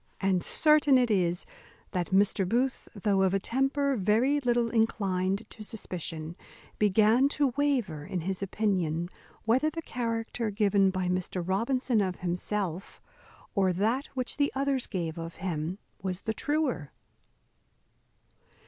And 0.19 0.43
certain 0.43 0.97
it 0.97 1.11
is, 1.11 1.45
that 1.91 2.09
Mr. 2.09 2.49
Booth, 2.49 2.89
though 2.95 3.21
of 3.21 3.35
a 3.35 3.39
temper 3.39 3.95
very 3.95 4.39
little 4.39 4.71
inclined 4.71 5.47
to 5.51 5.61
suspicion, 5.63 6.35
began 6.79 7.29
to 7.29 7.53
waver 7.55 8.03
in 8.03 8.21
his 8.21 8.41
opinion 8.41 9.09
whether 9.45 9.69
the 9.69 9.83
character 9.83 10.49
given 10.49 10.89
by 10.89 11.07
Mr. 11.07 11.47
Robinson 11.47 12.01
of 12.01 12.21
himself, 12.21 12.99
or 13.53 13.71
that 13.73 14.07
which 14.15 14.37
the 14.37 14.51
others 14.55 14.87
gave 14.87 15.19
of 15.19 15.35
him, 15.35 15.77
was 16.01 16.21
the 16.21 16.33
truer. 16.33 16.89